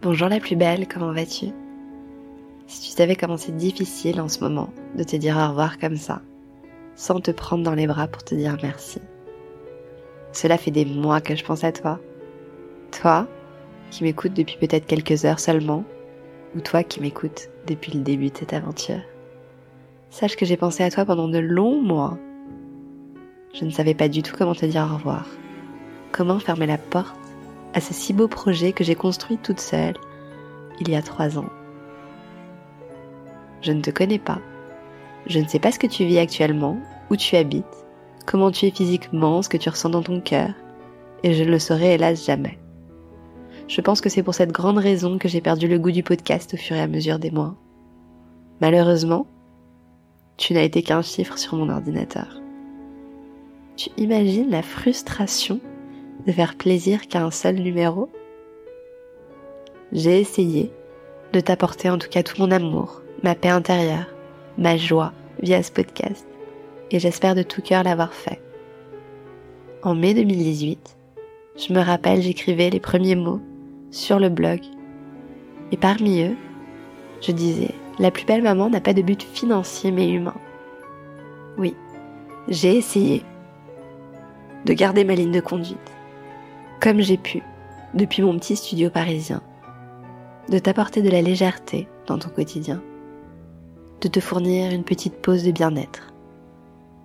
Bonjour 0.00 0.28
la 0.28 0.38
plus 0.38 0.54
belle, 0.54 0.86
comment 0.86 1.12
vas-tu? 1.12 1.46
Si 2.68 2.82
tu 2.82 2.96
savais 2.96 3.16
comment 3.16 3.36
c'est 3.36 3.56
difficile 3.56 4.20
en 4.20 4.28
ce 4.28 4.38
moment 4.38 4.72
de 4.94 5.02
te 5.02 5.16
dire 5.16 5.36
au 5.36 5.48
revoir 5.48 5.76
comme 5.80 5.96
ça, 5.96 6.22
sans 6.94 7.18
te 7.18 7.32
prendre 7.32 7.64
dans 7.64 7.74
les 7.74 7.88
bras 7.88 8.06
pour 8.06 8.22
te 8.22 8.36
dire 8.36 8.56
merci. 8.62 9.00
Cela 10.30 10.56
fait 10.56 10.70
des 10.70 10.84
mois 10.84 11.20
que 11.20 11.34
je 11.34 11.42
pense 11.42 11.64
à 11.64 11.72
toi. 11.72 11.98
Toi, 12.92 13.26
qui 13.90 14.04
m'écoutes 14.04 14.34
depuis 14.34 14.56
peut-être 14.56 14.86
quelques 14.86 15.24
heures 15.24 15.40
seulement, 15.40 15.82
ou 16.54 16.60
toi 16.60 16.84
qui 16.84 17.00
m'écoutes 17.00 17.48
depuis 17.66 17.90
le 17.90 18.04
début 18.04 18.30
de 18.30 18.36
cette 18.36 18.52
aventure. 18.52 19.00
Sache 20.10 20.36
que 20.36 20.46
j'ai 20.46 20.56
pensé 20.56 20.84
à 20.84 20.92
toi 20.92 21.06
pendant 21.06 21.26
de 21.26 21.38
longs 21.38 21.82
mois. 21.82 22.16
Je 23.52 23.64
ne 23.64 23.70
savais 23.70 23.94
pas 23.94 24.08
du 24.08 24.22
tout 24.22 24.36
comment 24.38 24.54
te 24.54 24.64
dire 24.64 24.88
au 24.88 24.94
revoir, 24.94 25.26
comment 26.12 26.38
fermer 26.38 26.66
la 26.66 26.78
porte 26.78 27.27
à 27.74 27.80
ce 27.80 27.94
si 27.94 28.12
beau 28.12 28.28
projet 28.28 28.72
que 28.72 28.84
j'ai 28.84 28.94
construit 28.94 29.38
toute 29.38 29.60
seule 29.60 29.94
il 30.80 30.90
y 30.90 30.96
a 30.96 31.02
trois 31.02 31.38
ans. 31.38 31.48
Je 33.62 33.72
ne 33.72 33.82
te 33.82 33.90
connais 33.90 34.18
pas. 34.18 34.38
Je 35.26 35.38
ne 35.40 35.48
sais 35.48 35.58
pas 35.58 35.72
ce 35.72 35.78
que 35.78 35.86
tu 35.86 36.04
vis 36.04 36.18
actuellement, 36.18 36.78
où 37.10 37.16
tu 37.16 37.36
habites, 37.36 37.86
comment 38.26 38.50
tu 38.50 38.66
es 38.66 38.70
physiquement, 38.70 39.42
ce 39.42 39.48
que 39.48 39.56
tu 39.56 39.68
ressens 39.68 39.90
dans 39.90 40.02
ton 40.02 40.20
cœur, 40.20 40.50
et 41.22 41.34
je 41.34 41.42
ne 41.42 41.50
le 41.50 41.58
saurai 41.58 41.94
hélas 41.94 42.24
jamais. 42.24 42.58
Je 43.66 43.80
pense 43.80 44.00
que 44.00 44.08
c'est 44.08 44.22
pour 44.22 44.34
cette 44.34 44.52
grande 44.52 44.78
raison 44.78 45.18
que 45.18 45.28
j'ai 45.28 45.40
perdu 45.40 45.68
le 45.68 45.78
goût 45.78 45.90
du 45.90 46.02
podcast 46.02 46.54
au 46.54 46.56
fur 46.56 46.76
et 46.76 46.80
à 46.80 46.86
mesure 46.86 47.18
des 47.18 47.30
mois. 47.30 47.56
Malheureusement, 48.60 49.26
tu 50.36 50.54
n'as 50.54 50.62
été 50.62 50.82
qu'un 50.82 51.02
chiffre 51.02 51.36
sur 51.36 51.56
mon 51.56 51.68
ordinateur. 51.68 52.40
Tu 53.76 53.90
imagines 53.96 54.50
la 54.50 54.62
frustration 54.62 55.60
de 56.26 56.32
faire 56.32 56.56
plaisir 56.56 57.06
qu'à 57.08 57.22
un 57.22 57.30
seul 57.30 57.56
numéro 57.56 58.10
J'ai 59.92 60.20
essayé 60.20 60.72
de 61.32 61.40
t'apporter 61.40 61.90
en 61.90 61.98
tout 61.98 62.08
cas 62.08 62.22
tout 62.22 62.40
mon 62.40 62.50
amour, 62.50 63.02
ma 63.22 63.34
paix 63.34 63.48
intérieure, 63.48 64.06
ma 64.56 64.76
joie 64.76 65.12
via 65.40 65.62
ce 65.62 65.70
podcast, 65.70 66.26
et 66.90 66.98
j'espère 66.98 67.34
de 67.34 67.42
tout 67.42 67.62
cœur 67.62 67.82
l'avoir 67.82 68.12
fait. 68.12 68.40
En 69.82 69.94
mai 69.94 70.14
2018, 70.14 70.96
je 71.56 71.72
me 71.72 71.80
rappelle, 71.80 72.22
j'écrivais 72.22 72.70
les 72.70 72.80
premiers 72.80 73.14
mots 73.14 73.40
sur 73.90 74.18
le 74.18 74.28
blog, 74.28 74.60
et 75.70 75.76
parmi 75.76 76.22
eux, 76.22 76.36
je 77.20 77.32
disais, 77.32 77.74
la 77.98 78.10
plus 78.10 78.24
belle 78.24 78.42
maman 78.42 78.70
n'a 78.70 78.80
pas 78.80 78.94
de 78.94 79.02
but 79.02 79.22
financier 79.22 79.90
mais 79.90 80.08
humain. 80.08 80.36
Oui, 81.58 81.74
j'ai 82.48 82.76
essayé 82.76 83.22
de 84.64 84.72
garder 84.72 85.04
ma 85.04 85.14
ligne 85.14 85.32
de 85.32 85.40
conduite 85.40 85.97
comme 86.80 87.00
j'ai 87.00 87.16
pu, 87.16 87.42
depuis 87.94 88.22
mon 88.22 88.38
petit 88.38 88.56
studio 88.56 88.90
parisien, 88.90 89.42
de 90.48 90.58
t'apporter 90.58 91.02
de 91.02 91.10
la 91.10 91.22
légèreté 91.22 91.88
dans 92.06 92.18
ton 92.18 92.28
quotidien, 92.28 92.82
de 94.00 94.08
te 94.08 94.20
fournir 94.20 94.70
une 94.70 94.84
petite 94.84 95.16
pause 95.16 95.44
de 95.44 95.50
bien-être, 95.50 96.12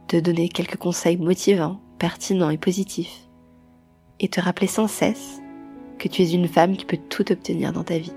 de 0.10 0.20
donner 0.20 0.50
quelques 0.50 0.78
conseils 0.78 1.18
motivants, 1.18 1.80
pertinents 1.98 2.52
et 2.52 2.58
positifs, 2.58 3.28
et 4.20 4.28
te 4.28 4.40
rappeler 4.40 4.68
sans 4.68 4.88
cesse 4.88 5.42
que 5.98 6.08
tu 6.08 6.22
es 6.22 6.32
une 6.32 6.48
femme 6.48 6.78
qui 6.78 6.86
peut 6.86 7.00
tout 7.10 7.32
obtenir 7.32 7.74
dans 7.74 7.84
ta 7.84 7.98
vie. 7.98 8.14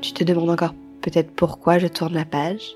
Tu 0.00 0.12
te 0.12 0.24
demandes 0.24 0.50
encore 0.50 0.74
peut-être 1.02 1.32
pourquoi 1.32 1.78
je 1.78 1.86
tourne 1.88 2.14
la 2.14 2.24
page 2.24 2.74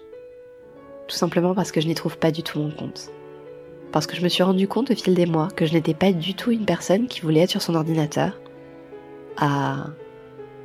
Tout 1.08 1.16
simplement 1.16 1.54
parce 1.54 1.72
que 1.72 1.80
je 1.80 1.88
n'y 1.88 1.94
trouve 1.94 2.18
pas 2.18 2.30
du 2.30 2.42
tout 2.42 2.58
mon 2.58 2.70
compte 2.70 3.10
parce 3.92 4.06
que 4.06 4.16
je 4.16 4.22
me 4.22 4.28
suis 4.28 4.42
rendu 4.42 4.68
compte 4.68 4.90
au 4.90 4.94
fil 4.94 5.14
des 5.14 5.26
mois 5.26 5.48
que 5.48 5.66
je 5.66 5.72
n'étais 5.72 5.94
pas 5.94 6.12
du 6.12 6.34
tout 6.34 6.50
une 6.50 6.64
personne 6.64 7.06
qui 7.06 7.20
voulait 7.20 7.40
être 7.40 7.50
sur 7.50 7.62
son 7.62 7.74
ordinateur 7.74 8.38
à 9.36 9.86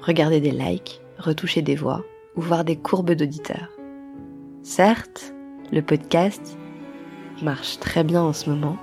regarder 0.01 0.39
des 0.39 0.51
likes, 0.51 1.01
retoucher 1.17 1.61
des 1.61 1.75
voix 1.75 2.03
ou 2.35 2.41
voir 2.41 2.63
des 2.63 2.75
courbes 2.75 3.11
d'auditeurs. 3.11 3.69
Certes, 4.63 5.33
le 5.71 5.81
podcast 5.81 6.57
marche 7.41 7.79
très 7.79 8.03
bien 8.03 8.21
en 8.21 8.33
ce 8.33 8.49
moment, 8.49 8.77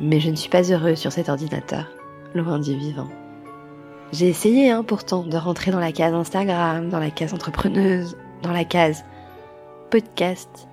mais 0.00 0.20
je 0.20 0.30
ne 0.30 0.36
suis 0.36 0.50
pas 0.50 0.62
heureux 0.72 0.94
sur 0.94 1.12
cet 1.12 1.28
ordinateur, 1.28 1.86
loin 2.34 2.58
du 2.58 2.76
vivant. 2.76 3.08
J'ai 4.12 4.28
essayé 4.28 4.70
hein, 4.70 4.82
pourtant 4.82 5.22
de 5.22 5.36
rentrer 5.36 5.70
dans 5.70 5.78
la 5.78 5.92
case 5.92 6.14
Instagram, 6.14 6.88
dans 6.88 6.98
la 6.98 7.10
case 7.10 7.34
entrepreneuse, 7.34 8.16
dans 8.42 8.52
la 8.52 8.64
case 8.64 9.04
podcast, 9.90 10.68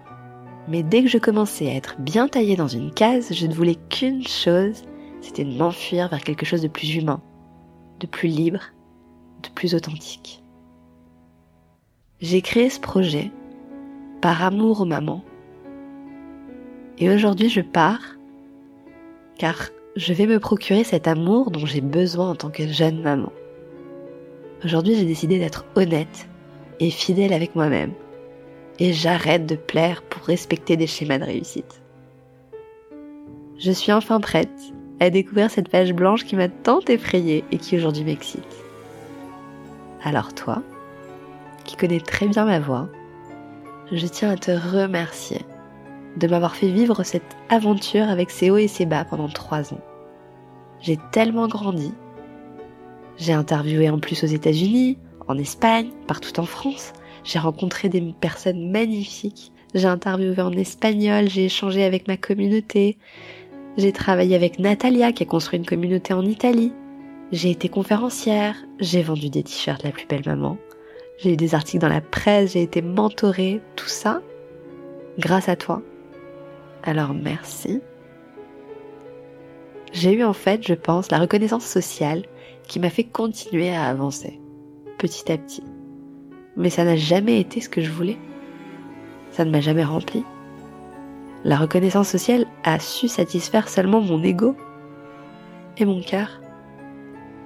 mais 0.68 0.84
dès 0.84 1.02
que 1.02 1.10
je 1.10 1.18
commençais 1.18 1.70
à 1.70 1.76
être 1.76 1.96
bien 2.00 2.28
taillée 2.28 2.56
dans 2.56 2.68
une 2.68 2.92
case, 2.92 3.34
je 3.34 3.48
ne 3.48 3.54
voulais 3.54 3.78
qu'une 3.90 4.28
chose, 4.28 4.84
c'était 5.22 5.46
de 5.46 5.58
m'enfuir 5.58 6.10
vers 6.10 6.24
quelque 6.24 6.46
chose 6.46 6.62
de 6.62 6.68
plus 6.68 6.96
humain, 6.96 7.22
de 8.00 8.08
plus 8.08 8.28
libre, 8.28 8.62
de 9.44 9.50
plus 9.50 9.76
authentique. 9.76 10.44
J'ai 12.20 12.42
créé 12.42 12.70
ce 12.70 12.80
projet 12.80 13.32
par 14.22 14.44
amour 14.44 14.82
aux 14.82 14.86
mamans. 14.86 15.24
Et 16.98 17.10
aujourd'hui 17.10 17.50
je 17.50 17.62
pars 17.62 18.18
car 19.38 19.70
je 19.96 20.14
vais 20.14 20.26
me 20.26 20.40
procurer 20.40 20.84
cet 20.84 21.08
amour 21.08 21.52
dont 21.52 21.66
j'ai 21.66 21.82
besoin 21.82 22.32
en 22.32 22.36
tant 22.36 22.50
que 22.50 22.68
jeune 22.68 23.02
maman. 23.02 23.32
Aujourd'hui 24.66 24.96
j'ai 24.96 25.06
décidé 25.06 25.38
d'être 25.38 25.66
honnête 25.76 26.28
et 26.80 26.90
fidèle 26.90 27.34
avec 27.34 27.56
moi-même 27.56 27.94
et 28.80 28.94
j'arrête 28.94 29.46
de 29.46 29.56
plaire 29.56 30.04
pour 30.04 30.24
respecter 30.24 30.78
des 30.78 30.88
schémas 30.88 31.18
de 31.18 31.24
réussite. 31.24 31.82
Je 33.58 33.72
suis 33.72 33.92
enfin 33.92 34.20
prête 34.20 34.50
à 35.00 35.10
découvrir 35.10 35.50
cette 35.50 35.70
page 35.70 35.94
blanche 35.94 36.26
qui 36.26 36.36
m'a 36.36 36.50
tant 36.50 36.80
effrayée 36.88 37.44
et 37.52 37.58
qui 37.58 37.76
aujourd'hui 37.76 38.04
m'excite. 38.04 38.44
Alors 40.04 40.34
toi, 40.34 40.62
qui 41.66 41.76
connais 41.76 42.00
très 42.00 42.28
bien 42.28 42.46
ma 42.46 42.60
voix, 42.60 42.88
je 43.92 44.06
tiens 44.06 44.32
à 44.32 44.38
te 44.38 44.52
remercier 44.52 45.42
de 46.18 46.28
m'avoir 46.28 46.56
fait 46.56 46.70
vivre 46.70 47.04
cette 47.04 47.36
aventure 47.50 48.10
avec 48.10 48.32
ses 48.32 48.50
hauts 48.50 48.58
et 48.58 48.68
ses 48.68 48.86
bas 48.86 49.06
pendant 49.06 49.30
trois 49.30 49.74
ans. 49.74 49.82
J'ai 50.80 50.98
tellement 51.12 51.48
grandi. 51.48 51.94
J'ai 53.18 53.34
interviewé 53.34 53.90
en 53.90 54.00
plus 54.00 54.24
aux 54.24 54.28
États-Unis, 54.28 54.98
en 55.28 55.38
Espagne, 55.38 55.90
partout 56.08 56.40
en 56.40 56.46
France. 56.46 56.94
J'ai 57.28 57.40
rencontré 57.40 57.90
des 57.90 58.02
personnes 58.22 58.72
magnifiques. 58.72 59.52
J'ai 59.76 59.88
interviewé 59.88 60.42
en 60.42 60.54
espagnol, 60.54 61.28
j'ai 61.28 61.46
échangé 61.46 61.84
avec 61.84 62.08
ma 62.08 62.16
communauté. 62.16 62.98
J'ai 63.76 63.92
travaillé 63.92 64.34
avec 64.34 64.60
Natalia 64.60 65.12
qui 65.12 65.24
a 65.24 65.26
construit 65.26 65.60
une 65.60 65.66
communauté 65.66 66.14
en 66.14 66.24
Italie. 66.24 66.72
J'ai 67.34 67.52
été 67.52 67.68
conférencière, 67.68 68.56
j'ai 68.80 69.02
vendu 69.02 69.30
des 69.30 69.44
t-shirts 69.44 69.84
La 69.84 69.92
plus 69.92 70.08
belle 70.08 70.24
maman. 70.26 70.58
J'ai 71.18 71.34
eu 71.34 71.36
des 71.36 71.54
articles 71.54 71.82
dans 71.82 71.90
la 71.90 72.00
presse, 72.00 72.54
j'ai 72.54 72.62
été 72.62 72.82
mentorée, 72.82 73.60
tout 73.76 73.90
ça 73.90 74.22
grâce 75.20 75.50
à 75.50 75.58
toi. 75.58 75.82
Alors 76.84 77.14
merci. 77.14 77.82
J'ai 79.92 80.14
eu 80.14 80.24
en 80.24 80.34
fait, 80.34 80.66
je 80.66 80.76
pense, 80.76 81.12
la 81.12 81.20
reconnaissance 81.20 81.66
sociale 81.66 82.24
qui 82.70 82.80
m'a 82.80 82.90
fait 82.90 83.04
continuer 83.04 83.76
à 83.76 83.84
avancer, 83.84 84.40
petit 84.98 85.30
à 85.30 85.38
petit 85.38 85.64
mais 86.58 86.72
ça 86.72 86.84
n'a 86.84 86.96
jamais 86.96 87.40
été 87.40 87.62
ce 87.62 87.70
que 87.70 87.82
je 87.82 87.92
voulais. 87.92 88.18
Ça 89.32 89.46
ne 89.46 89.52
m'a 89.52 89.62
jamais 89.62 89.84
rempli. 89.84 90.26
La 91.44 91.56
reconnaissance 91.56 92.10
sociale 92.10 92.48
a 92.64 92.80
su 92.80 93.08
satisfaire 93.08 93.70
seulement 93.70 94.02
mon 94.02 94.22
ego. 94.24 94.56
Et 95.78 95.86
mon 95.86 96.02
cœur 96.02 96.42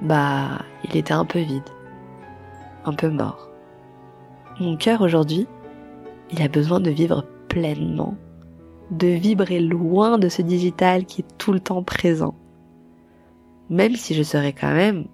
Bah, 0.01 0.59
il 0.85 0.95
était 0.95 1.13
un 1.13 1.25
peu 1.25 1.39
vide. 1.39 1.69
Un 2.85 2.94
peu 2.94 3.09
mort. 3.09 3.49
Mon 4.59 4.77
cœur 4.77 5.01
aujourd'hui, 5.01 5.45
il 6.31 6.41
a 6.41 6.47
besoin 6.47 6.79
de 6.79 6.89
vivre 6.89 7.25
pleinement. 7.49 8.16
De 8.91 9.07
vibrer 9.07 9.59
loin 9.59 10.17
de 10.17 10.29
ce 10.29 10.41
digital 10.41 11.05
qui 11.05 11.22
est 11.22 11.38
tout 11.38 11.51
le 11.51 11.59
temps 11.59 11.83
présent. 11.83 12.35
Même 13.69 13.95
si 13.95 14.13
je 14.13 14.23
serais 14.23 14.53
quand 14.53 14.73
même 14.73 15.05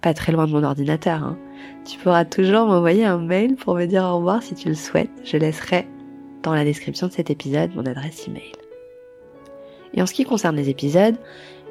pas 0.00 0.14
très 0.14 0.32
loin 0.32 0.46
de 0.46 0.52
mon 0.52 0.64
ordinateur. 0.64 1.22
Hein. 1.22 1.38
Tu 1.84 1.98
pourras 1.98 2.24
toujours 2.24 2.66
m'envoyer 2.66 3.04
un 3.04 3.18
mail 3.18 3.56
pour 3.56 3.74
me 3.74 3.86
dire 3.86 4.04
au 4.04 4.16
revoir 4.16 4.42
si 4.42 4.54
tu 4.54 4.68
le 4.68 4.74
souhaites. 4.74 5.10
Je 5.24 5.36
laisserai 5.36 5.86
dans 6.42 6.54
la 6.54 6.64
description 6.64 7.08
de 7.08 7.12
cet 7.12 7.30
épisode 7.30 7.74
mon 7.74 7.86
adresse 7.86 8.26
email. 8.26 8.52
Et 9.94 10.02
en 10.02 10.06
ce 10.06 10.14
qui 10.14 10.24
concerne 10.24 10.56
les 10.56 10.68
épisodes, 10.68 11.16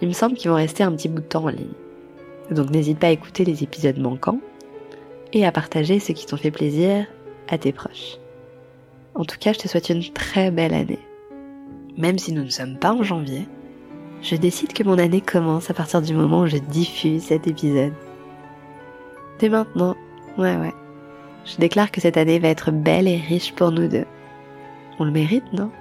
il 0.01 0.07
me 0.07 0.13
semble 0.13 0.35
qu'ils 0.35 0.49
vont 0.49 0.57
rester 0.57 0.83
un 0.83 0.91
petit 0.91 1.09
bout 1.09 1.21
de 1.21 1.27
temps 1.27 1.45
en 1.45 1.49
ligne. 1.49 1.73
Donc 2.51 2.69
n'hésite 2.69 2.99
pas 2.99 3.07
à 3.07 3.11
écouter 3.11 3.45
les 3.45 3.63
épisodes 3.63 3.97
manquants 3.97 4.39
et 5.33 5.45
à 5.45 5.51
partager 5.51 5.99
ceux 5.99 6.13
qui 6.13 6.25
t'ont 6.25 6.37
fait 6.37 6.51
plaisir 6.51 7.05
à 7.47 7.57
tes 7.57 7.71
proches. 7.71 8.17
En 9.15 9.25
tout 9.25 9.37
cas, 9.39 9.53
je 9.53 9.59
te 9.59 9.67
souhaite 9.67 9.89
une 9.89 10.03
très 10.03 10.51
belle 10.51 10.73
année. 10.73 10.99
Même 11.97 12.17
si 12.17 12.31
nous 12.31 12.43
ne 12.43 12.49
sommes 12.49 12.77
pas 12.77 12.93
en 12.93 13.03
janvier, 13.03 13.47
je 14.21 14.35
décide 14.35 14.73
que 14.73 14.83
mon 14.83 14.97
année 14.97 15.21
commence 15.21 15.69
à 15.69 15.73
partir 15.73 16.01
du 16.01 16.13
moment 16.13 16.41
où 16.41 16.47
je 16.47 16.57
diffuse 16.57 17.23
cet 17.23 17.47
épisode. 17.47 17.93
Dès 19.39 19.49
maintenant, 19.49 19.95
ouais 20.37 20.57
ouais. 20.57 20.73
Je 21.45 21.57
déclare 21.57 21.91
que 21.91 22.01
cette 22.01 22.17
année 22.17 22.39
va 22.39 22.49
être 22.49 22.71
belle 22.71 23.07
et 23.07 23.17
riche 23.17 23.53
pour 23.55 23.71
nous 23.71 23.87
deux. 23.87 24.05
On 24.99 25.05
le 25.05 25.11
mérite, 25.11 25.51
non? 25.53 25.71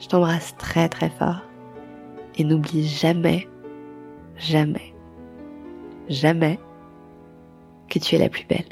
Je 0.00 0.08
t'embrasse 0.08 0.56
très 0.56 0.88
très 0.88 1.10
fort. 1.10 1.42
Et 2.36 2.44
n'oublie 2.44 2.88
jamais, 2.88 3.46
jamais, 4.38 4.94
jamais 6.08 6.58
que 7.90 7.98
tu 7.98 8.14
es 8.14 8.18
la 8.18 8.30
plus 8.30 8.46
belle. 8.46 8.68